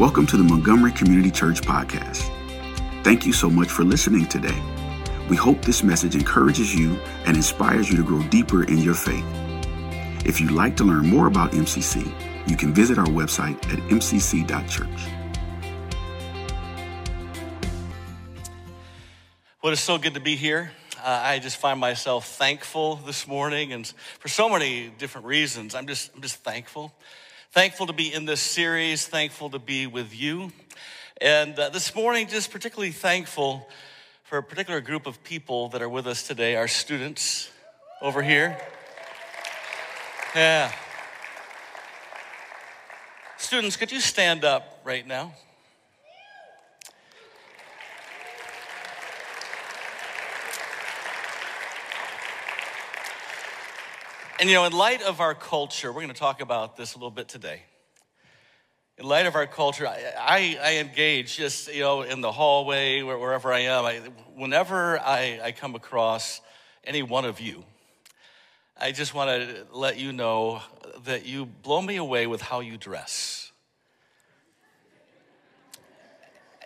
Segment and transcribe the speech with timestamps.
[0.00, 2.22] Welcome to the Montgomery Community Church Podcast.
[3.04, 4.58] Thank you so much for listening today.
[5.28, 9.26] We hope this message encourages you and inspires you to grow deeper in your faith.
[10.24, 12.10] If you'd like to learn more about MCC,
[12.48, 14.88] you can visit our website at mcc.church.
[19.62, 20.72] Well, it's so good to be here.
[20.96, 23.86] Uh, I just find myself thankful this morning, and
[24.18, 25.74] for so many different reasons.
[25.74, 26.94] I'm just, I'm just thankful.
[27.52, 30.52] Thankful to be in this series, thankful to be with you.
[31.20, 33.68] And uh, this morning, just particularly thankful
[34.22, 37.50] for a particular group of people that are with us today, our students
[38.00, 38.56] over here.
[40.36, 40.70] Yeah.
[43.36, 45.34] Students, could you stand up right now?
[54.40, 56.96] And you know, in light of our culture, we're going to talk about this a
[56.96, 57.60] little bit today.
[58.96, 63.52] In light of our culture, I, I, engage just, you know, in the hallway, wherever
[63.52, 63.84] I am.
[63.84, 63.96] I,
[64.34, 66.40] whenever I, I come across
[66.84, 67.64] any one of you,
[68.80, 70.62] I just want to let you know
[71.04, 73.52] that you blow me away with how you dress.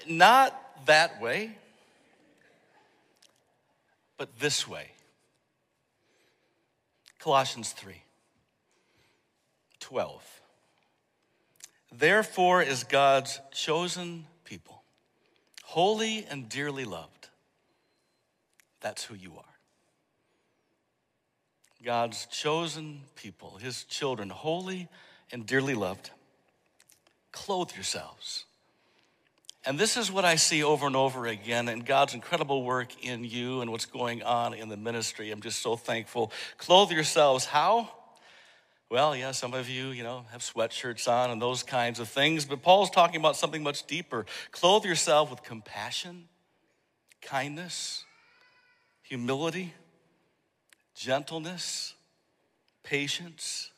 [0.06, 1.58] Not that way,
[4.17, 4.92] but this way.
[7.25, 8.03] Colossians 3
[9.80, 10.41] 12.
[11.91, 14.83] Therefore, is God's chosen people,
[15.62, 17.30] holy and dearly loved.
[18.83, 19.55] That's who you are.
[21.83, 24.89] God's chosen people, his children, holy
[25.33, 26.11] and dearly loved.
[27.33, 28.45] Clothe yourselves
[29.67, 33.25] and this is what I see over and over again in God's incredible work in
[33.25, 35.31] you and what's going on in the ministry.
[35.31, 36.33] I'm just so thankful.
[36.59, 37.91] Clothe yourselves how?
[38.91, 42.45] Well, yeah, some of you, you know, have sweatshirts on and those kinds of things,
[42.45, 44.27] but Paul's talking about something much deeper.
[44.53, 46.29] Clothe yourself with compassion,
[47.23, 48.05] kindness,
[49.03, 49.73] humility,
[50.95, 51.95] gentleness,
[52.83, 53.70] patience.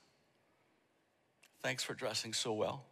[1.62, 2.84] Thanks for dressing so well.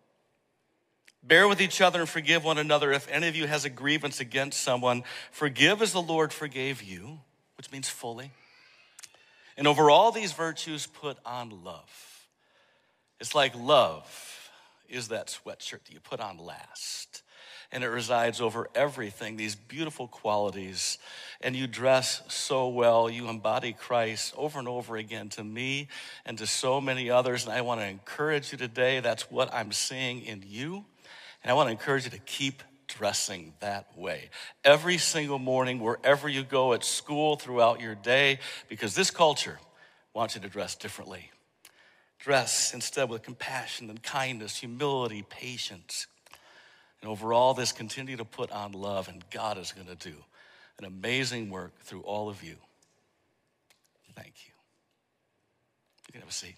[1.27, 2.93] Bear with each other and forgive one another.
[2.93, 7.21] If any of you has a grievance against someone, forgive as the Lord forgave you,
[7.57, 8.31] which means fully.
[9.57, 12.27] And over all these virtues, put on love.
[13.21, 14.51] It's like love
[14.89, 17.23] is that sweatshirt that you put on last.
[17.73, 20.99] And it resides over everything, these beautiful qualities.
[21.41, 23.09] And you dress so well.
[23.09, 25.89] You embody Christ over and over again to me
[26.27, 27.45] and to so many others.
[27.45, 29.01] And I want to encourage you today.
[29.01, 30.85] That's what I'm seeing in you.
[31.45, 34.31] And I want to encourage you to keep dressing that way.
[34.65, 38.39] Every single morning, wherever you go at school, throughout your day,
[38.69, 39.59] because this culture
[40.15, 41.31] wants you to dress differently.
[42.19, 46.07] Dress instead with compassion and kindness, humility, patience.
[47.03, 50.17] And over all this continue to put on love, and God is going to do
[50.79, 52.57] an amazing work through all of you.
[54.15, 54.53] Thank you.
[56.07, 56.55] You can have a seat.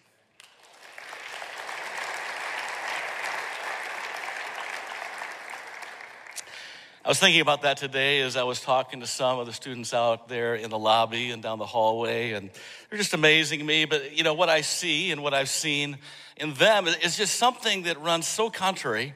[7.06, 9.94] I was thinking about that today as I was talking to some of the students
[9.94, 12.50] out there in the lobby and down the hallway, and
[12.90, 13.84] they're just amazing me.
[13.84, 15.98] But you know, what I see and what I've seen
[16.36, 19.14] in them is just something that runs so contrary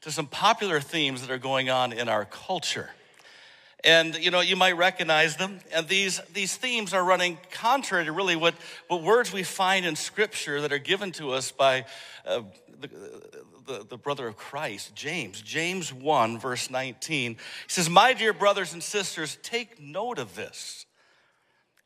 [0.00, 2.88] to some popular themes that are going on in our culture.
[3.84, 5.60] And you know, you might recognize them.
[5.70, 8.54] And these, these themes are running contrary to really what,
[8.86, 11.84] what words we find in Scripture that are given to us by
[12.24, 12.40] uh,
[12.80, 12.88] the,
[13.68, 15.40] the, the brother of Christ, James.
[15.40, 17.32] James 1, verse 19.
[17.32, 20.86] He says, My dear brothers and sisters, take note of this.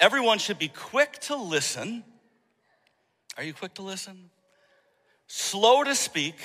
[0.00, 2.04] Everyone should be quick to listen.
[3.36, 4.30] Are you quick to listen?
[5.26, 6.36] Slow to speak,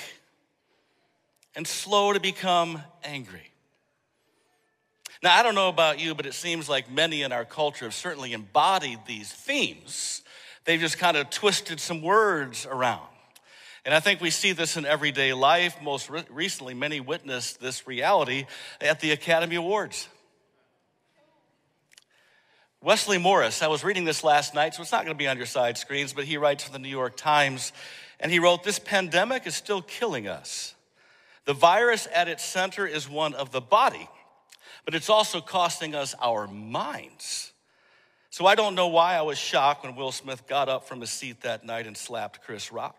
[1.54, 3.52] and slow to become angry.
[5.22, 7.94] Now, I don't know about you, but it seems like many in our culture have
[7.94, 10.22] certainly embodied these themes.
[10.64, 13.08] They've just kind of twisted some words around.
[13.88, 15.80] And I think we see this in everyday life.
[15.80, 18.44] Most re- recently, many witnessed this reality
[18.82, 20.10] at the Academy Awards.
[22.82, 25.38] Wesley Morris, I was reading this last night, so it's not going to be on
[25.38, 27.72] your side screens, but he writes for the New York Times,
[28.20, 30.74] and he wrote, This pandemic is still killing us.
[31.46, 34.06] The virus at its center is one of the body,
[34.84, 37.54] but it's also costing us our minds.
[38.28, 41.08] So I don't know why I was shocked when Will Smith got up from his
[41.08, 42.94] seat that night and slapped Chris Rock.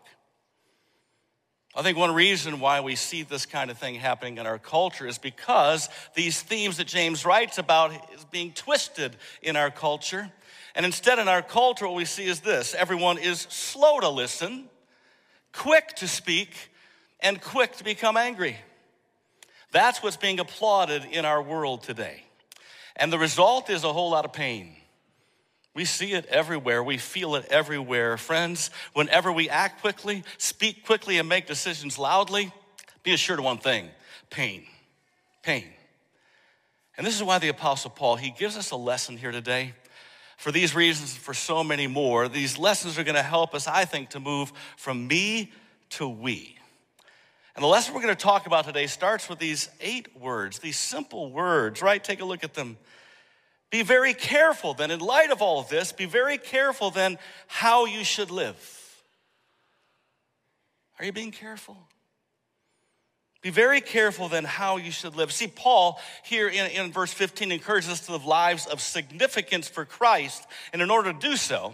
[1.74, 5.06] I think one reason why we see this kind of thing happening in our culture
[5.06, 10.30] is because these themes that James writes about is being twisted in our culture.
[10.74, 14.64] And instead, in our culture, what we see is this everyone is slow to listen,
[15.52, 16.70] quick to speak,
[17.20, 18.56] and quick to become angry.
[19.70, 22.24] That's what's being applauded in our world today.
[22.96, 24.74] And the result is a whole lot of pain.
[25.74, 26.82] We see it everywhere.
[26.82, 28.16] We feel it everywhere.
[28.16, 32.52] Friends, whenever we act quickly, speak quickly, and make decisions loudly,
[33.02, 33.88] be assured of one thing
[34.30, 34.64] pain.
[35.42, 35.64] Pain.
[36.96, 39.74] And this is why the Apostle Paul, he gives us a lesson here today.
[40.36, 43.66] For these reasons, and for so many more, these lessons are going to help us,
[43.66, 45.52] I think, to move from me
[45.90, 46.56] to we.
[47.54, 50.78] And the lesson we're going to talk about today starts with these eight words, these
[50.78, 52.02] simple words, right?
[52.02, 52.78] Take a look at them.
[53.70, 57.84] Be very careful then, in light of all of this, be very careful then how
[57.84, 58.76] you should live.
[60.98, 61.76] Are you being careful?
[63.42, 65.32] Be very careful then how you should live.
[65.32, 69.86] See, Paul here in, in verse 15 encourages us to live lives of significance for
[69.86, 70.46] Christ.
[70.74, 71.72] And in order to do so,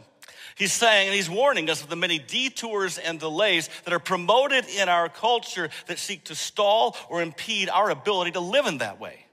[0.54, 4.66] he's saying, and he's warning us of the many detours and delays that are promoted
[4.68, 9.00] in our culture that seek to stall or impede our ability to live in that
[9.00, 9.25] way.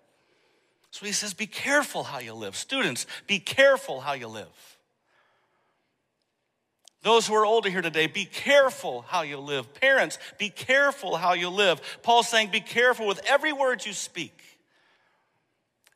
[0.93, 2.55] So he says, Be careful how you live.
[2.55, 4.77] Students, be careful how you live.
[7.01, 9.73] Those who are older here today, be careful how you live.
[9.73, 11.81] Parents, be careful how you live.
[12.03, 14.39] Paul's saying, Be careful with every word you speak.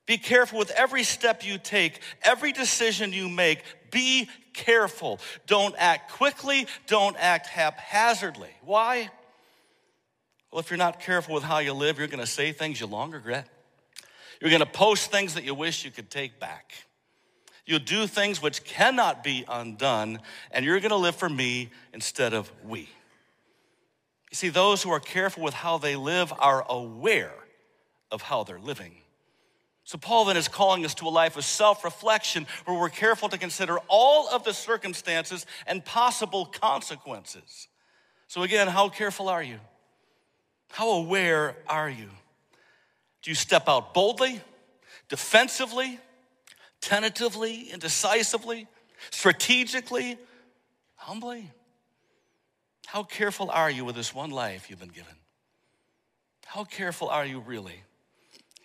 [0.07, 3.61] Be careful with every step you take, every decision you make.
[3.91, 5.19] Be careful.
[5.45, 8.49] Don't act quickly, don't act haphazardly.
[8.63, 9.11] Why?
[10.51, 12.87] Well, if you're not careful with how you live, you're going to say things you
[12.87, 13.47] long regret.
[14.41, 16.73] You're going to post things that you wish you could take back.
[17.65, 20.19] You'll do things which cannot be undone,
[20.51, 22.81] and you're going to live for me instead of we.
[24.31, 27.33] You see, those who are careful with how they live are aware
[28.11, 28.95] of how they're living.
[29.83, 33.29] So, Paul then is calling us to a life of self reflection where we're careful
[33.29, 37.69] to consider all of the circumstances and possible consequences.
[38.27, 39.59] So, again, how careful are you?
[40.71, 42.09] How aware are you?
[43.21, 44.41] Do you step out boldly,
[45.09, 45.99] defensively,
[46.81, 48.67] tentatively, indecisively,
[49.11, 50.17] strategically,
[50.95, 51.51] humbly?
[52.85, 55.13] How careful are you with this one life you've been given?
[56.45, 57.83] How careful are you really?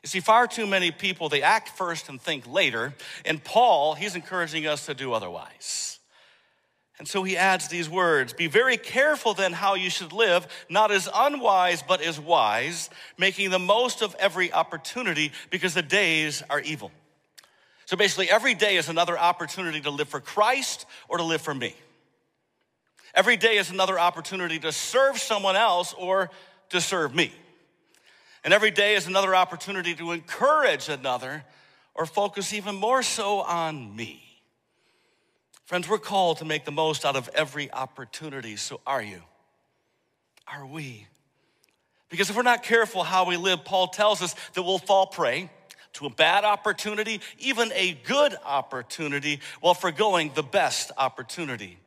[0.02, 2.94] You see, far too many people, they act first and think later.
[3.24, 5.98] And Paul, he's encouraging us to do otherwise.
[7.02, 10.92] And so he adds these words Be very careful then how you should live, not
[10.92, 16.60] as unwise, but as wise, making the most of every opportunity because the days are
[16.60, 16.92] evil.
[17.86, 21.52] So basically, every day is another opportunity to live for Christ or to live for
[21.52, 21.74] me.
[23.14, 26.30] Every day is another opportunity to serve someone else or
[26.68, 27.32] to serve me.
[28.44, 31.42] And every day is another opportunity to encourage another
[31.96, 34.31] or focus even more so on me.
[35.64, 38.56] Friends, we're called to make the most out of every opportunity.
[38.56, 39.22] So are you?
[40.46, 41.06] Are we?
[42.08, 45.48] Because if we're not careful how we live, Paul tells us that we'll fall prey
[45.94, 51.78] to a bad opportunity, even a good opportunity, while foregoing the best opportunity.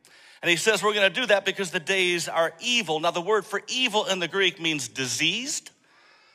[0.42, 3.00] And he says we're going to do that because the days are evil.
[3.00, 5.72] Now, the word for evil in the Greek means diseased,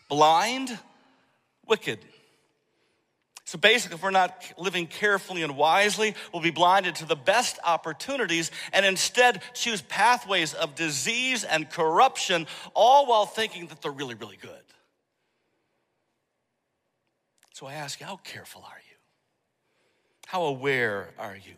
[0.09, 0.77] blind,
[1.67, 2.01] wicked.
[3.51, 7.59] So basically, if we're not living carefully and wisely, we'll be blinded to the best
[7.65, 14.15] opportunities and instead choose pathways of disease and corruption, all while thinking that they're really,
[14.15, 14.53] really good.
[17.55, 18.97] So I ask you, how careful are you?
[20.29, 21.55] How aware are you?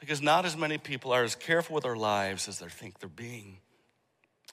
[0.00, 3.10] Because not as many people are as careful with their lives as they think they're
[3.10, 3.58] being.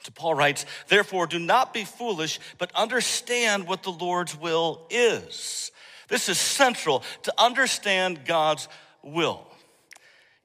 [0.01, 5.71] So Paul writes, therefore, do not be foolish, but understand what the Lord's will is.
[6.09, 8.67] This is central to understand God's
[9.03, 9.45] will.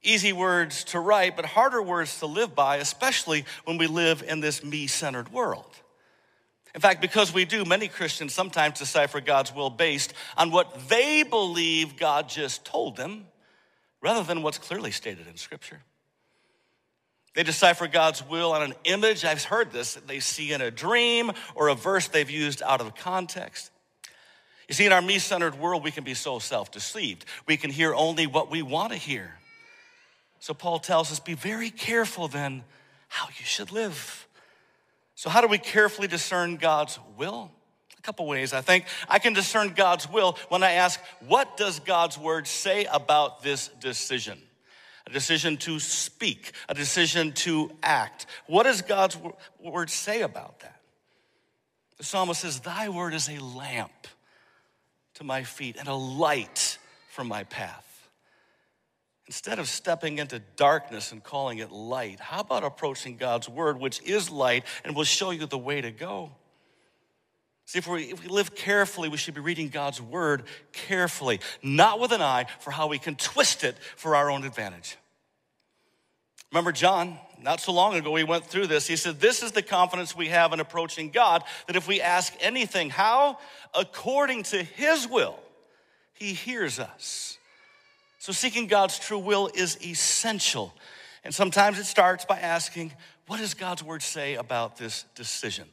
[0.02, 4.40] Easy words to write, but harder words to live by, especially when we live in
[4.40, 5.74] this me centered world.
[6.74, 11.22] In fact, because we do, many Christians sometimes decipher God's will based on what they
[11.22, 13.26] believe God just told them
[14.02, 15.80] rather than what's clearly stated in Scripture.
[17.34, 19.24] They decipher God's will on an image.
[19.24, 22.94] I've heard this they see in a dream or a verse they've used out of
[22.94, 23.70] context.
[24.68, 27.24] You see, in our me centered world, we can be so self deceived.
[27.46, 29.36] We can hear only what we want to hear.
[30.40, 32.64] So, Paul tells us be very careful then
[33.08, 34.26] how you should live.
[35.14, 37.50] So, how do we carefully discern God's will?
[37.98, 38.86] A couple ways, I think.
[39.08, 43.68] I can discern God's will when I ask, what does God's word say about this
[43.80, 44.38] decision?
[45.06, 48.26] A decision to speak, a decision to act.
[48.46, 49.18] What does God's
[49.60, 50.80] word say about that?
[51.98, 53.92] The psalmist says, Thy word is a lamp
[55.14, 56.78] to my feet and a light
[57.08, 58.08] for my path.
[59.26, 64.02] Instead of stepping into darkness and calling it light, how about approaching God's word, which
[64.02, 66.32] is light and will show you the way to go?
[67.66, 70.42] See, if we, if we live carefully, we should be reading God's word
[70.72, 74.98] carefully, not with an eye for how we can twist it for our own advantage.
[76.54, 78.86] Remember, John, not so long ago, he went through this.
[78.86, 82.32] He said, This is the confidence we have in approaching God that if we ask
[82.38, 83.38] anything, how?
[83.74, 85.36] According to his will,
[86.12, 87.38] he hears us.
[88.20, 90.72] So, seeking God's true will is essential.
[91.24, 92.92] And sometimes it starts by asking,
[93.26, 95.64] What does God's word say about this decision?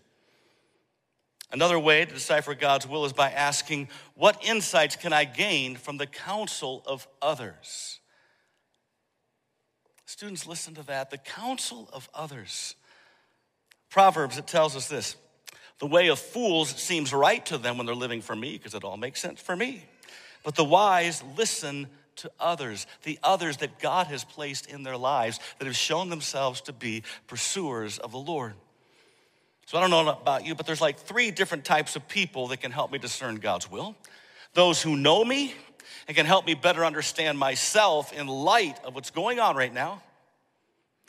[1.52, 5.98] Another way to decipher God's will is by asking, What insights can I gain from
[5.98, 8.01] the counsel of others?
[10.12, 12.76] Students, listen to that the counsel of others.
[13.90, 15.16] Proverbs, it tells us this
[15.80, 18.84] the way of fools seems right to them when they're living for me, because it
[18.84, 19.86] all makes sense for me.
[20.44, 21.88] But the wise listen
[22.18, 26.60] to others, the others that God has placed in their lives that have shown themselves
[26.64, 28.54] to be pursuers of the Lord.
[29.66, 32.58] So I don't know about you, but there's like three different types of people that
[32.58, 33.96] can help me discern God's will.
[34.54, 35.54] Those who know me,
[36.08, 40.02] and can help me better understand myself in light of what's going on right now,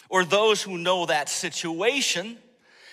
[0.08, 2.38] or those who know that situation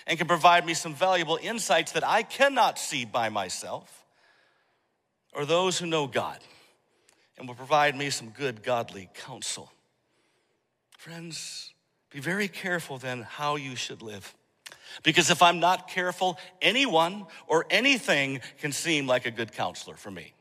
[0.06, 4.04] and can provide me some valuable insights that I cannot see by myself,
[5.32, 6.38] or those who know God
[7.38, 9.72] and will provide me some good godly counsel.
[10.98, 11.72] Friends,
[12.10, 14.34] be very careful then how you should live.
[15.02, 20.10] Because if I'm not careful, anyone or anything can seem like a good counselor for
[20.10, 20.32] me.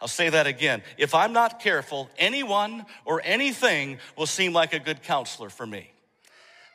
[0.00, 0.82] I'll say that again.
[0.96, 5.90] If I'm not careful, anyone or anything will seem like a good counselor for me.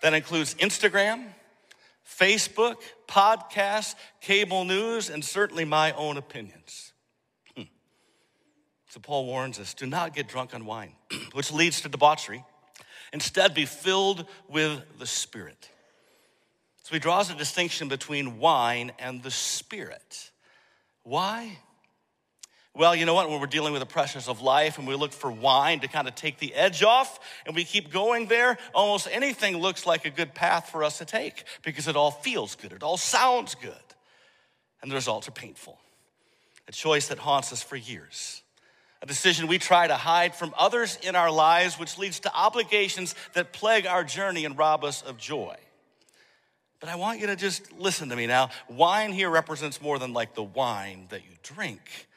[0.01, 1.27] That includes Instagram,
[2.05, 2.75] Facebook,
[3.07, 6.91] podcasts, cable news, and certainly my own opinions.
[7.55, 7.63] Hmm.
[8.89, 10.91] So Paul warns us do not get drunk on wine,
[11.33, 12.43] which leads to debauchery.
[13.13, 15.69] Instead, be filled with the Spirit.
[16.83, 20.31] So he draws a distinction between wine and the Spirit.
[21.03, 21.59] Why?
[22.75, 23.29] Well, you know what?
[23.29, 26.07] When we're dealing with the pressures of life and we look for wine to kind
[26.07, 30.09] of take the edge off and we keep going there, almost anything looks like a
[30.09, 33.73] good path for us to take because it all feels good, it all sounds good,
[34.81, 35.77] and the results are painful.
[36.67, 38.41] A choice that haunts us for years.
[39.03, 43.13] A decision we try to hide from others in our lives, which leads to obligations
[43.33, 45.57] that plague our journey and rob us of joy.
[46.79, 48.49] But I want you to just listen to me now.
[48.67, 52.07] Wine here represents more than like the wine that you drink.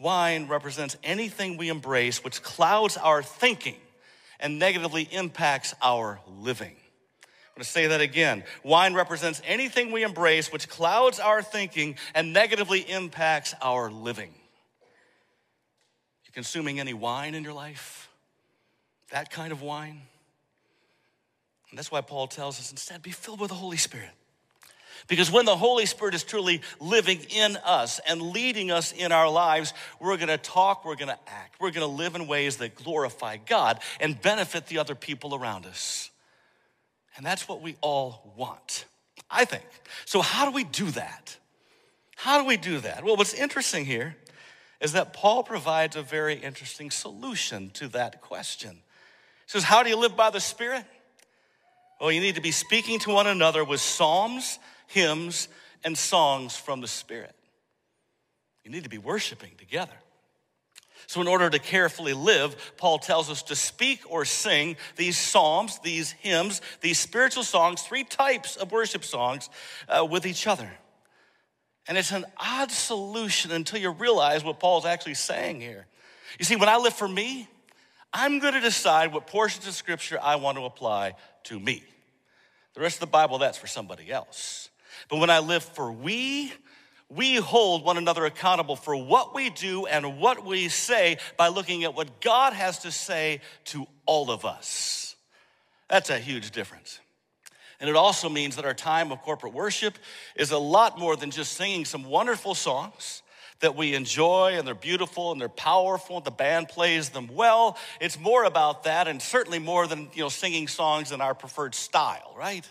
[0.00, 3.76] Wine represents anything we embrace which clouds our thinking
[4.40, 6.74] and negatively impacts our living.
[7.56, 8.42] I'm to say that again.
[8.64, 14.32] Wine represents anything we embrace which clouds our thinking and negatively impacts our living.
[16.24, 18.08] You consuming any wine in your life?
[19.12, 20.00] That kind of wine?
[21.68, 24.10] And that's why Paul tells us instead be filled with the Holy Spirit.
[25.08, 29.28] Because when the Holy Spirit is truly living in us and leading us in our
[29.28, 33.80] lives, we're gonna talk, we're gonna act, we're gonna live in ways that glorify God
[34.00, 36.10] and benefit the other people around us.
[37.16, 38.84] And that's what we all want,
[39.30, 39.64] I think.
[40.04, 41.36] So, how do we do that?
[42.16, 43.04] How do we do that?
[43.04, 44.16] Well, what's interesting here
[44.80, 48.70] is that Paul provides a very interesting solution to that question.
[48.70, 48.78] He
[49.46, 50.84] says, How do you live by the Spirit?
[52.00, 54.58] Well, you need to be speaking to one another with psalms
[54.90, 55.48] hymns,
[55.84, 57.34] and songs from the Spirit.
[58.64, 59.94] You need to be worshiping together.
[61.06, 65.78] So, in order to carefully live, Paul tells us to speak or sing these psalms,
[65.80, 69.50] these hymns, these spiritual songs, three types of worship songs
[69.88, 70.70] uh, with each other.
[71.88, 75.86] And it's an odd solution until you realize what Paul's actually saying here.
[76.38, 77.48] You see, when I live for me,
[78.12, 81.82] I'm going to decide what portions of scripture I want to apply to me.
[82.74, 84.69] The rest of the Bible, that's for somebody else.
[85.08, 86.52] But when I live for we,
[87.08, 91.84] we hold one another accountable for what we do and what we say by looking
[91.84, 95.16] at what God has to say to all of us.
[95.88, 97.00] That's a huge difference.
[97.80, 99.98] And it also means that our time of corporate worship
[100.36, 103.22] is a lot more than just singing some wonderful songs
[103.60, 106.20] that we enjoy and they're beautiful and they're powerful.
[106.20, 107.78] The band plays them well.
[108.00, 111.74] It's more about that and certainly more than, you know, singing songs in our preferred
[111.74, 112.70] style, right?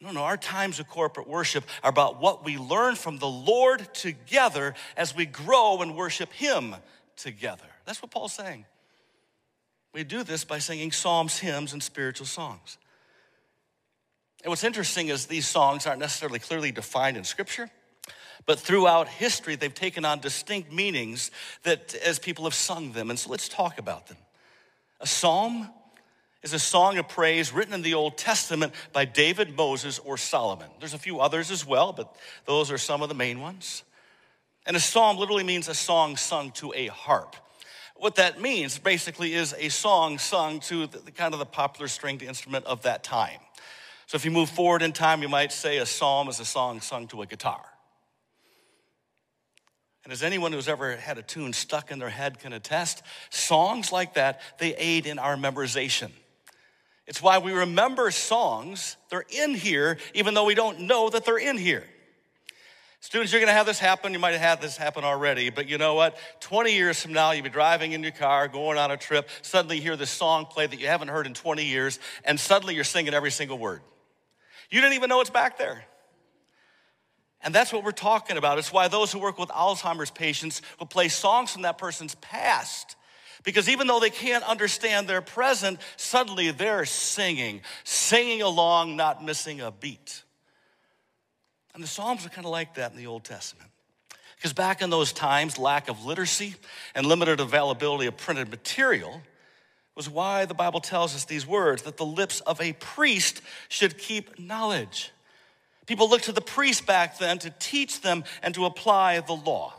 [0.00, 3.92] No, no, our times of corporate worship are about what we learn from the Lord
[3.92, 6.74] together as we grow and worship Him
[7.16, 7.66] together.
[7.84, 8.64] That's what Paul's saying.
[9.92, 12.78] We do this by singing psalms, hymns, and spiritual songs.
[14.42, 17.68] And what's interesting is these songs aren't necessarily clearly defined in Scripture,
[18.46, 21.30] but throughout history, they've taken on distinct meanings
[21.64, 23.10] that as people have sung them.
[23.10, 24.16] And so let's talk about them.
[25.00, 25.68] A psalm
[26.42, 30.70] is a song of praise written in the Old Testament by David, Moses, or Solomon.
[30.78, 32.14] There's a few others as well, but
[32.46, 33.82] those are some of the main ones.
[34.66, 37.36] And a psalm literally means a song sung to a harp.
[37.96, 41.88] What that means basically is a song sung to the, the kind of the popular
[41.88, 43.40] stringed instrument of that time.
[44.06, 46.80] So if you move forward in time, you might say a psalm is a song
[46.80, 47.62] sung to a guitar.
[50.04, 53.92] And as anyone who's ever had a tune stuck in their head can attest, songs
[53.92, 56.10] like that, they aid in our memorization.
[57.10, 58.96] It's why we remember songs.
[59.08, 61.82] They're in here, even though we don't know that they're in here.
[63.00, 64.12] Students, you're gonna have this happen.
[64.12, 66.16] You might have had this happen already, but you know what?
[66.38, 69.76] 20 years from now, you'll be driving in your car, going on a trip, suddenly
[69.76, 72.84] you hear this song play that you haven't heard in 20 years, and suddenly you're
[72.84, 73.82] singing every single word.
[74.70, 75.84] You didn't even know it's back there.
[77.42, 78.58] And that's what we're talking about.
[78.58, 82.94] It's why those who work with Alzheimer's patients will play songs from that person's past.
[83.42, 89.60] Because even though they can't understand their present, suddenly they're singing, singing along, not missing
[89.60, 90.22] a beat.
[91.74, 93.70] And the Psalms are kind of like that in the Old Testament.
[94.36, 96.54] Because back in those times, lack of literacy
[96.94, 99.22] and limited availability of printed material
[99.94, 103.98] was why the Bible tells us these words that the lips of a priest should
[103.98, 105.12] keep knowledge.
[105.86, 109.74] People looked to the priest back then to teach them and to apply the law.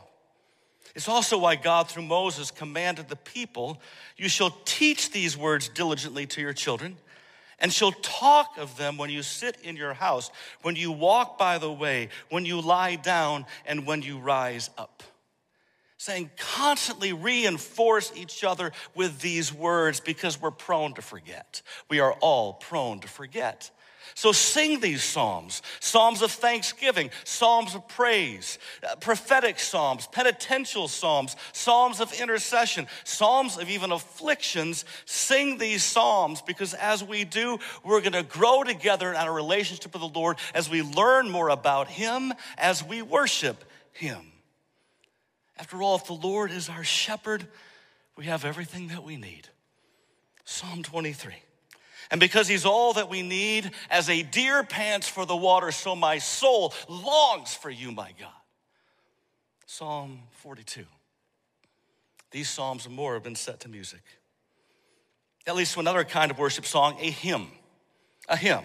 [0.94, 3.80] It's also why God, through Moses, commanded the people,
[4.16, 6.96] You shall teach these words diligently to your children
[7.62, 10.30] and shall talk of them when you sit in your house,
[10.62, 15.04] when you walk by the way, when you lie down, and when you rise up.
[15.96, 21.62] Saying, constantly reinforce each other with these words because we're prone to forget.
[21.88, 23.70] We are all prone to forget.
[24.14, 31.36] So sing these psalms psalms of thanksgiving, psalms of praise, uh, prophetic psalms, penitential psalms,
[31.52, 34.84] psalms of intercession, psalms of even afflictions.
[35.04, 39.92] Sing these psalms because as we do, we're going to grow together in our relationship
[39.92, 44.32] with the Lord as we learn more about Him, as we worship Him.
[45.58, 47.46] After all, if the Lord is our shepherd,
[48.16, 49.48] we have everything that we need.
[50.44, 51.34] Psalm 23.
[52.12, 55.96] And because he's all that we need, as a deer pants for the water, so
[55.96, 58.28] my soul longs for you, my God.
[59.64, 60.84] Psalm 42.
[62.30, 64.02] These psalms and more have been set to music.
[65.46, 67.48] At least to another kind of worship song, a hymn.
[68.28, 68.64] A hymn.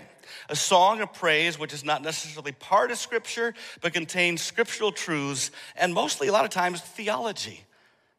[0.49, 5.51] A song of praise, which is not necessarily part of Scripture, but contains scriptural truths
[5.77, 7.63] and mostly, a lot of times, theology.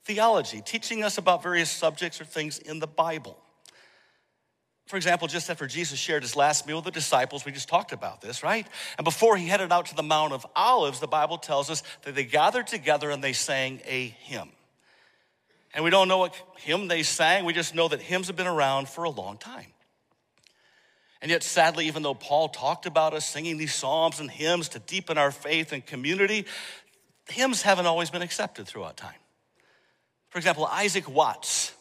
[0.05, 3.39] Theology, teaching us about various subjects or things in the Bible.
[4.89, 7.93] For example, just after Jesus shared his last meal with the disciples, we just talked
[7.93, 8.67] about this, right?
[8.97, 12.15] And before he headed out to the Mount of Olives, the Bible tells us that
[12.15, 14.49] they gathered together and they sang a hymn.
[15.75, 18.47] And we don't know what hymn they sang, we just know that hymns have been
[18.47, 19.67] around for a long time.
[21.21, 24.79] And yet, sadly, even though Paul talked about us singing these psalms and hymns to
[24.79, 26.47] deepen our faith and community,
[27.29, 29.21] hymns haven't always been accepted throughout time.
[30.31, 31.75] For example, Isaac Watts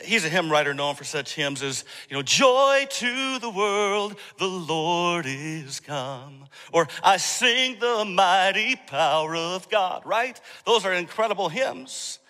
[0.00, 4.16] He's a hymn writer known for such hymns as, you know, Joy to the world,
[4.38, 6.46] the Lord is come.
[6.72, 10.40] Or I sing the mighty power of God, right?
[10.64, 12.20] Those are incredible hymns.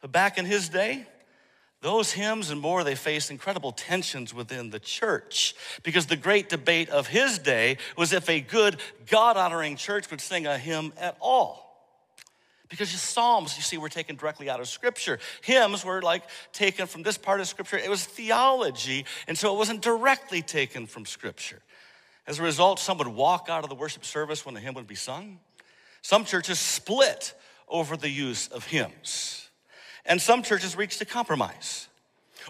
[0.00, 1.06] But back in his day,
[1.80, 6.88] those hymns and more, they faced incredible tensions within the church because the great debate
[6.90, 8.76] of his day was if a good,
[9.10, 11.63] God honoring church would sing a hymn at all.
[12.74, 15.20] Because the Psalms, you see, were taken directly out of Scripture.
[15.42, 17.78] Hymns were like taken from this part of Scripture.
[17.78, 21.62] It was theology, and so it wasn't directly taken from Scripture.
[22.26, 24.88] As a result, some would walk out of the worship service when the hymn would
[24.88, 25.38] be sung.
[26.02, 27.32] Some churches split
[27.68, 29.48] over the use of hymns.
[30.04, 31.86] And some churches reached a compromise.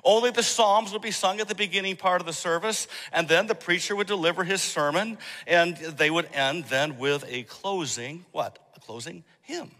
[0.05, 3.47] Only the Psalms would be sung at the beginning part of the service, and then
[3.47, 8.59] the preacher would deliver his sermon, and they would end then with a closing, what?
[8.75, 9.71] A closing hymn.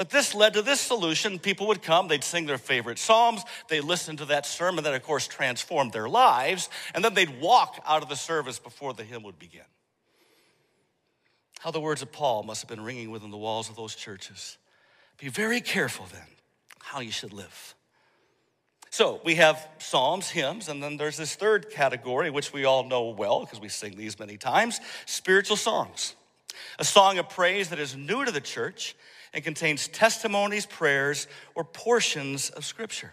[0.00, 1.38] But this led to this solution.
[1.38, 5.02] People would come, they'd sing their favorite Psalms, they'd listen to that sermon that, of
[5.02, 9.24] course, transformed their lives, and then they'd walk out of the service before the hymn
[9.24, 9.60] would begin.
[11.58, 14.56] How the words of Paul must have been ringing within the walls of those churches.
[15.18, 16.26] Be very careful then
[16.78, 17.74] how you should live.
[18.88, 23.10] So we have psalms, hymns, and then there's this third category, which we all know
[23.10, 26.14] well because we sing these many times spiritual songs.
[26.78, 28.96] A song of praise that is new to the church
[29.32, 33.12] and contains testimonies, prayers, or portions of Scripture.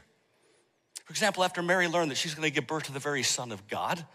[1.05, 3.51] For example, after Mary learned that she's going to give birth to the very Son
[3.51, 4.05] of God,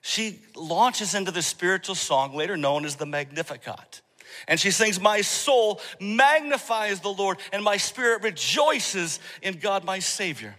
[0.00, 4.02] she launches into the spiritual song later known as the Magnificat.
[4.46, 9.98] And she sings, My soul magnifies the Lord, and my spirit rejoices in God my
[9.98, 10.54] Savior.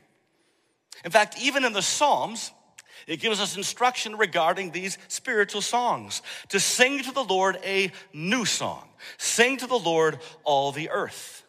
[1.06, 2.52] In fact, even in the Psalms,
[3.08, 8.44] it gives us instruction regarding these spiritual songs to sing to the Lord a new
[8.44, 8.88] song.
[9.18, 11.44] Sing to the Lord all the earth.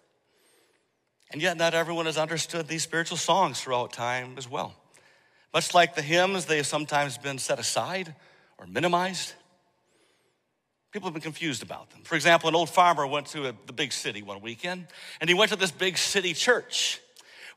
[1.33, 4.73] And yet, not everyone has understood these spiritual songs throughout time as well.
[5.53, 8.15] Much like the hymns, they have sometimes been set aside
[8.57, 9.35] or minimized.
[10.93, 12.01] People have been confused about them.
[12.05, 14.87] For example, an old farmer went to a, the big city one weekend,
[15.21, 17.01] and he went to this big city church.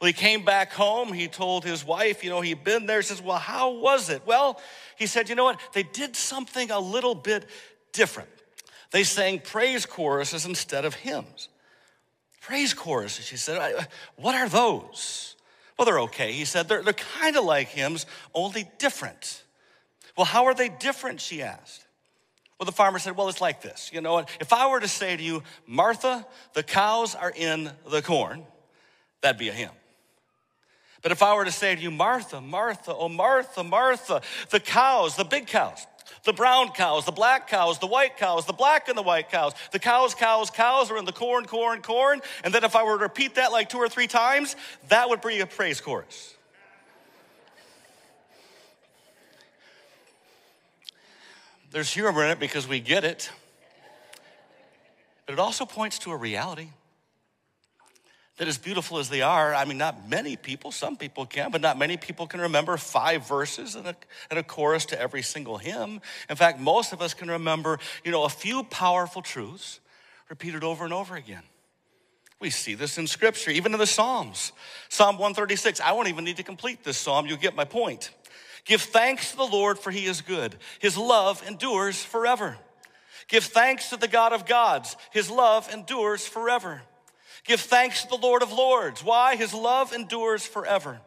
[0.01, 1.13] He came back home.
[1.13, 2.97] He told his wife, you know, he'd been there.
[2.97, 4.23] He says, Well, how was it?
[4.25, 4.59] Well,
[4.97, 5.59] he said, You know what?
[5.73, 7.45] They did something a little bit
[7.93, 8.29] different.
[8.91, 11.49] They sang praise choruses instead of hymns.
[12.41, 13.57] Praise choruses, she said.
[13.57, 13.83] Uh,
[14.15, 15.35] what are those?
[15.77, 16.31] Well, they're okay.
[16.31, 19.43] He said, They're, they're kind of like hymns, only different.
[20.17, 21.21] Well, how are they different?
[21.21, 21.85] She asked.
[22.59, 23.91] Well, the farmer said, Well, it's like this.
[23.93, 24.29] You know, what?
[24.39, 28.45] if I were to say to you, Martha, the cows are in the corn,
[29.21, 29.69] that'd be a hymn.
[31.01, 35.15] But if I were to say to you, Martha, Martha, oh, Martha, Martha, the cows,
[35.15, 35.87] the big cows,
[36.23, 39.53] the brown cows, the black cows, the white cows, the black and the white cows,
[39.71, 42.21] the cows, cows, cows are in the corn, corn, corn.
[42.43, 44.55] And then if I were to repeat that like two or three times,
[44.89, 46.35] that would be a praise chorus.
[51.71, 53.31] There's humor in it because we get it,
[55.25, 56.67] but it also points to a reality
[58.41, 61.61] that as beautiful as they are, I mean, not many people, some people can, but
[61.61, 63.95] not many people can remember five verses and a,
[64.31, 66.01] and a chorus to every single hymn.
[66.27, 69.79] In fact, most of us can remember, you know, a few powerful truths
[70.27, 71.43] repeated over and over again.
[72.39, 74.53] We see this in scripture, even in the Psalms.
[74.89, 75.79] Psalm 136.
[75.79, 77.27] I won't even need to complete this psalm.
[77.27, 78.09] You'll get my point.
[78.65, 80.55] Give thanks to the Lord, for he is good.
[80.79, 82.57] His love endures forever.
[83.27, 84.97] Give thanks to the God of gods.
[85.11, 86.81] His love endures forever.
[87.45, 89.03] Give thanks to the Lord of lords.
[89.03, 89.35] Why?
[89.35, 90.99] His love endures forever.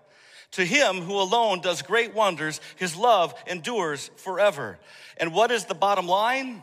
[0.53, 4.79] To him who alone does great wonders, his love endures forever.
[5.17, 6.63] And what is the bottom line?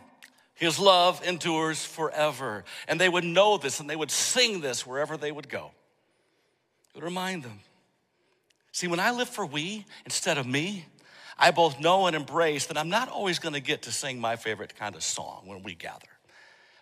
[0.54, 2.64] His love endures forever.
[2.88, 5.72] And they would know this and they would sing this wherever they would go.
[6.90, 7.60] It would remind them
[8.72, 10.86] See, when I live for we instead of me,
[11.38, 14.36] I both know and embrace that I'm not always going to get to sing my
[14.36, 16.08] favorite kind of song when we gather.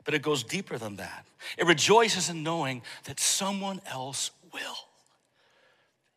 [0.06, 1.26] But it goes deeper than that.
[1.58, 4.78] It rejoices in knowing that someone else will.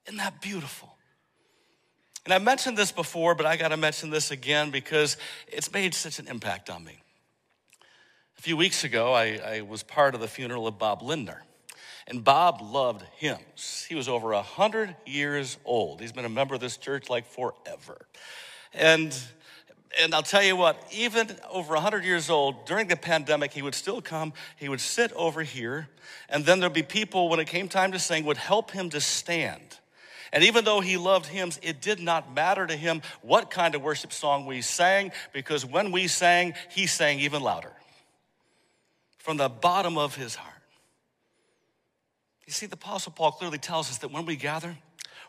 [0.06, 0.96] Isn't that beautiful?
[2.24, 5.16] And I mentioned this before, but I got to mention this again because
[5.48, 7.02] it's made such an impact on me.
[8.38, 11.42] A few weeks ago, I, I was part of the funeral of Bob Lindner.
[12.06, 13.86] And Bob loved hymns.
[13.88, 16.00] He was over 100 years old.
[16.00, 18.06] He's been a member of this church like forever.
[18.72, 19.16] And
[20.00, 23.74] and I'll tell you what, even over 100 years old, during the pandemic, he would
[23.74, 25.88] still come, he would sit over here,
[26.28, 29.00] and then there'd be people, when it came time to sing, would help him to
[29.00, 29.78] stand.
[30.32, 33.82] And even though he loved hymns, it did not matter to him what kind of
[33.82, 37.72] worship song we sang, because when we sang, he sang even louder
[39.18, 40.52] from the bottom of his heart.
[42.46, 44.76] You see, the Apostle Paul clearly tells us that when we gather,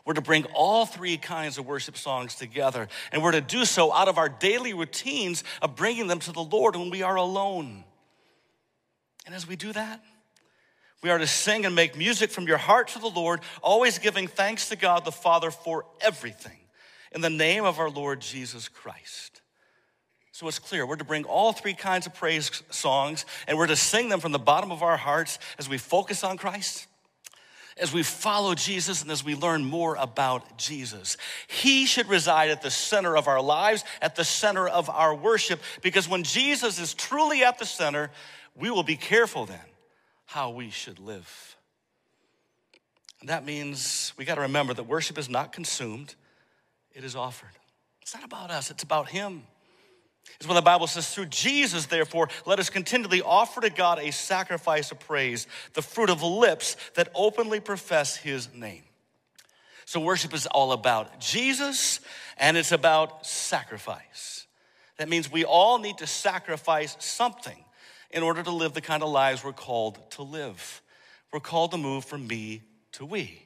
[0.04, 3.92] we're to bring all three kinds of worship songs together, and we're to do so
[3.92, 7.84] out of our daily routines of bringing them to the Lord when we are alone.
[9.24, 10.02] And as we do that,
[11.02, 14.26] we are to sing and make music from your heart to the Lord, always giving
[14.26, 16.58] thanks to God the Father for everything
[17.12, 19.40] in the name of our Lord Jesus Christ.
[20.32, 23.76] So it's clear we're to bring all three kinds of praise songs and we're to
[23.76, 26.88] sing them from the bottom of our hearts as we focus on Christ
[27.76, 31.16] as we follow Jesus and as we learn more about Jesus.
[31.48, 35.60] He should reside at the center of our lives, at the center of our worship,
[35.82, 38.10] because when Jesus is truly at the center,
[38.54, 39.58] we will be careful then
[40.26, 41.56] how we should live.
[43.20, 46.14] And that means we got to remember that worship is not consumed,
[46.92, 47.48] it is offered.
[48.02, 49.44] It's not about us, it's about Him.
[50.40, 54.10] Is when the Bible says, through Jesus, therefore, let us continually offer to God a
[54.10, 58.82] sacrifice of praise, the fruit of lips that openly profess his name.
[59.84, 62.00] So, worship is all about Jesus
[62.38, 64.46] and it's about sacrifice.
[64.96, 67.64] That means we all need to sacrifice something
[68.10, 70.82] in order to live the kind of lives we're called to live.
[71.32, 73.42] We're called to move from me to we.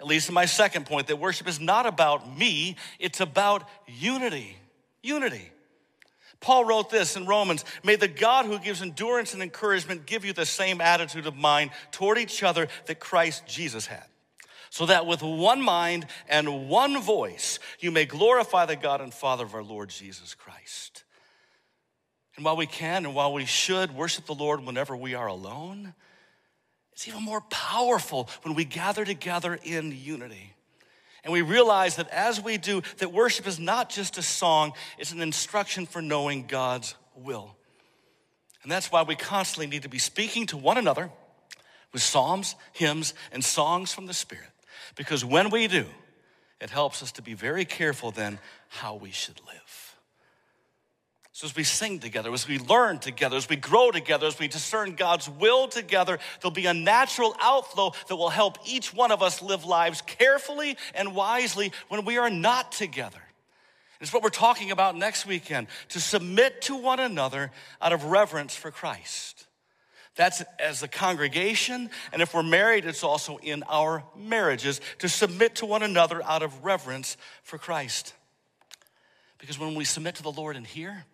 [0.00, 4.56] At least in my second point, that worship is not about me, it's about unity.
[5.02, 5.50] Unity.
[6.42, 10.34] Paul wrote this in Romans May the God who gives endurance and encouragement give you
[10.34, 14.04] the same attitude of mind toward each other that Christ Jesus had.
[14.68, 19.44] So that with one mind and one voice you may glorify the God and Father
[19.44, 21.04] of our Lord Jesus Christ.
[22.36, 25.94] And while we can and while we should worship the Lord whenever we are alone,
[26.92, 30.54] it's even more powerful when we gather together in unity.
[31.24, 35.12] And we realize that as we do, that worship is not just a song, it's
[35.12, 37.54] an instruction for knowing God's will.
[38.62, 41.10] And that's why we constantly need to be speaking to one another
[41.92, 44.48] with psalms, hymns, and songs from the Spirit.
[44.96, 45.84] Because when we do,
[46.60, 49.91] it helps us to be very careful then how we should live.
[51.42, 54.46] So, as we sing together, as we learn together, as we grow together, as we
[54.46, 59.24] discern God's will together, there'll be a natural outflow that will help each one of
[59.24, 63.18] us live lives carefully and wisely when we are not together.
[64.00, 67.50] It's what we're talking about next weekend to submit to one another
[67.80, 69.48] out of reverence for Christ.
[70.14, 75.56] That's as a congregation, and if we're married, it's also in our marriages to submit
[75.56, 78.14] to one another out of reverence for Christ.
[79.38, 81.04] Because when we submit to the Lord in here,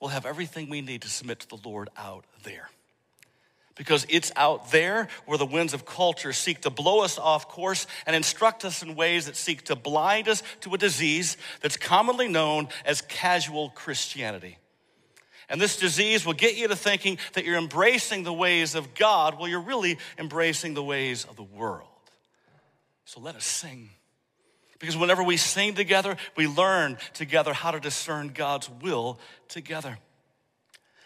[0.00, 2.70] we'll have everything we need to submit to the Lord out there.
[3.76, 7.86] Because it's out there where the winds of culture seek to blow us off course
[8.06, 12.28] and instruct us in ways that seek to blind us to a disease that's commonly
[12.28, 14.58] known as casual Christianity.
[15.48, 19.38] And this disease will get you to thinking that you're embracing the ways of God
[19.38, 21.88] while you're really embracing the ways of the world.
[23.04, 23.90] So let us sing.
[24.80, 29.98] Because whenever we sing together, we learn together how to discern God's will together.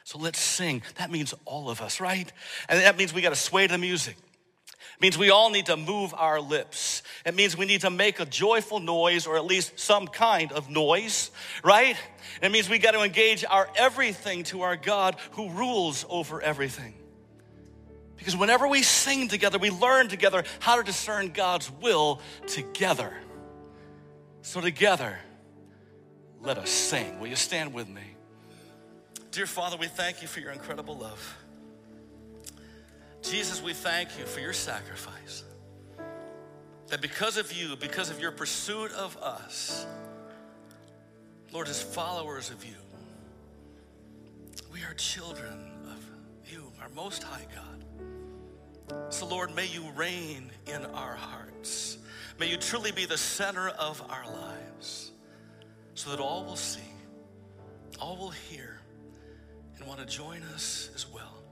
[0.04, 0.82] So let's sing.
[0.96, 2.32] That means all of us, right?
[2.68, 4.16] And that means we got to sway to the music.
[4.16, 7.02] It means we all need to move our lips.
[7.26, 10.70] It means we need to make a joyful noise or at least some kind of
[10.70, 11.32] noise,
[11.64, 11.96] right?
[12.40, 16.94] It means we got to engage our everything to our God who rules over everything.
[18.18, 23.12] Because whenever we sing together, we learn together how to discern God's will together.
[24.44, 25.18] So, together,
[26.42, 27.18] let us sing.
[27.18, 28.02] Will you stand with me?
[29.30, 31.36] Dear Father, we thank you for your incredible love.
[33.22, 35.44] Jesus, we thank you for your sacrifice.
[36.88, 39.86] That because of you, because of your pursuit of us,
[41.50, 42.76] Lord, as followers of you,
[44.70, 46.04] we are children of
[46.52, 49.08] you, our Most High God.
[49.08, 51.96] So, Lord, may you reign in our hearts.
[52.38, 55.12] May you truly be the center of our lives
[55.94, 56.80] so that all will see,
[58.00, 58.80] all will hear,
[59.76, 61.42] and want to join us as well.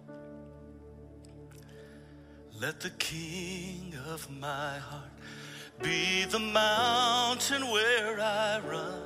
[2.61, 5.11] Let the King of my heart
[5.83, 9.03] be the mountain where I run,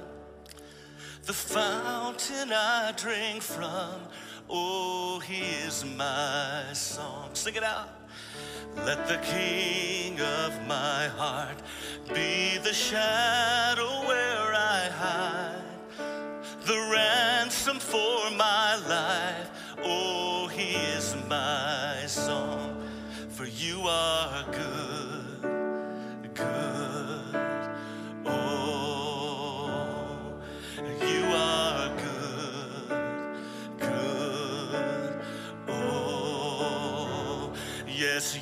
[1.24, 4.00] the fountain I drink from.
[4.48, 7.30] Oh, he is my song.
[7.34, 7.95] Sing it out.
[8.84, 11.56] Let the King of my heart
[12.14, 15.62] be the shadow where I hide,
[16.64, 19.50] the ransom for my life.
[19.82, 22.82] Oh, he is my song,
[23.30, 24.75] for you are good,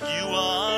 [0.08, 0.73] you are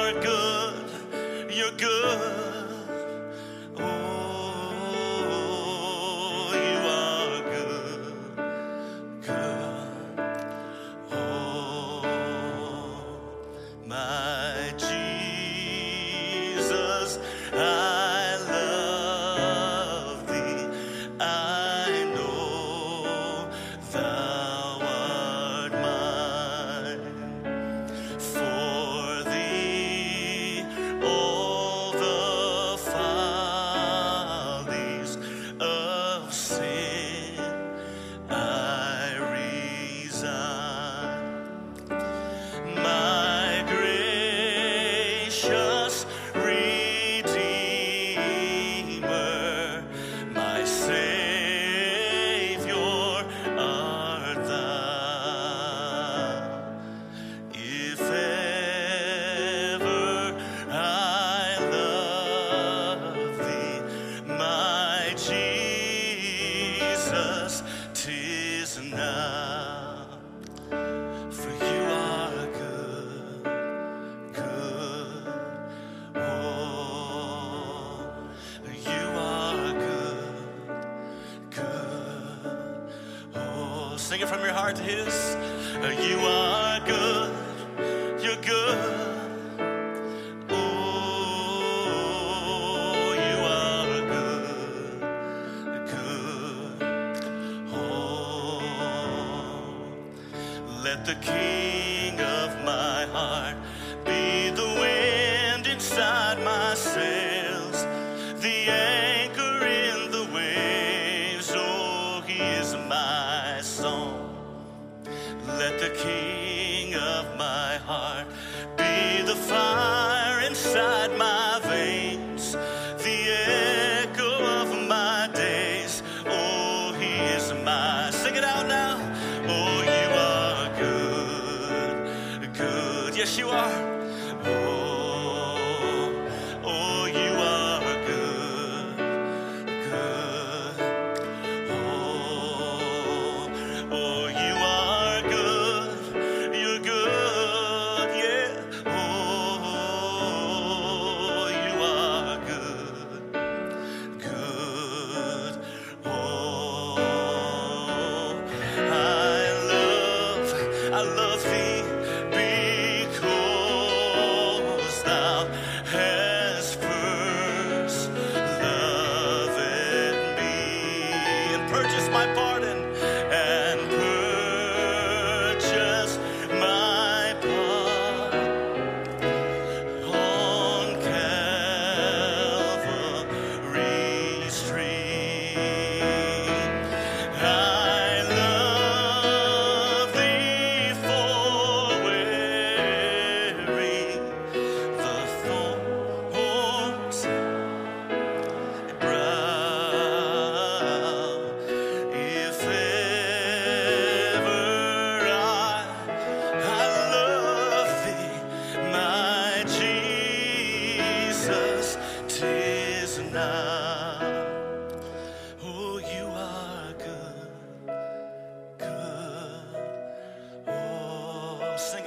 [101.07, 101.46] the King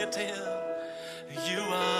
[0.07, 0.33] sing.
[1.45, 1.98] You are.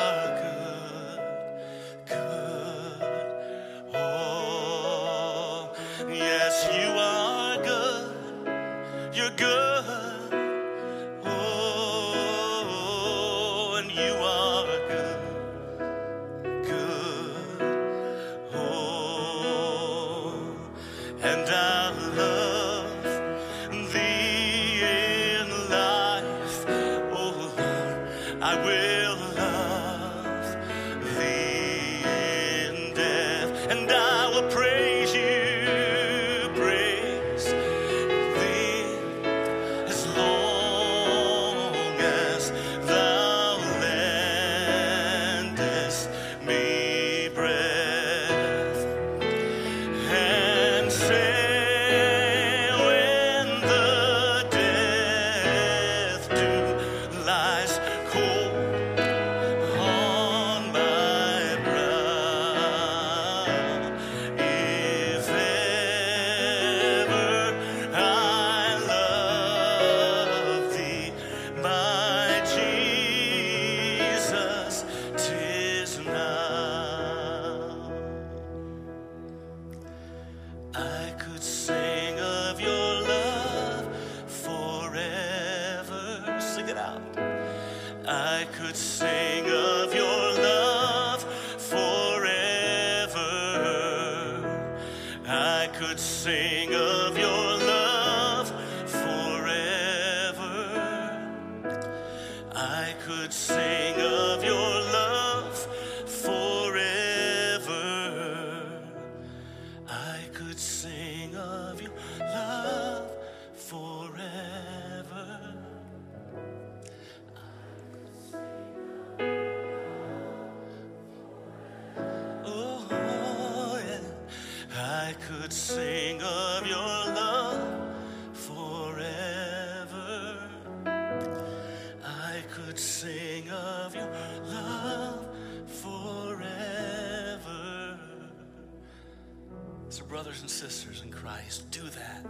[140.50, 142.26] and sisters in Christ, do that.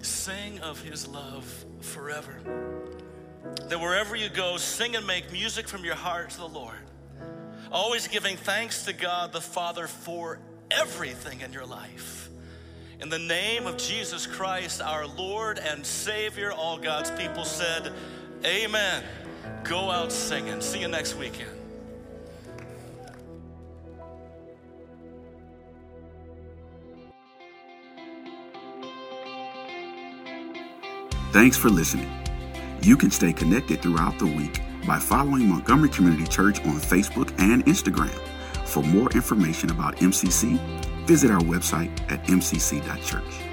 [0.00, 2.38] Sing of his love forever.
[3.68, 6.78] That wherever you go, sing and make music from your heart to the Lord,
[7.72, 10.38] always giving thanks to God the Father for
[10.70, 12.28] everything in your life.
[13.00, 17.92] In the name of Jesus Christ, our Lord and Savior, all God's people said,
[18.44, 19.02] Amen.
[19.64, 20.60] Go out singing.
[20.60, 21.59] See you next weekend.
[31.32, 32.10] Thanks for listening.
[32.82, 37.64] You can stay connected throughout the week by following Montgomery Community Church on Facebook and
[37.66, 38.10] Instagram.
[38.66, 40.58] For more information about MCC,
[41.06, 43.49] visit our website at mcc.church.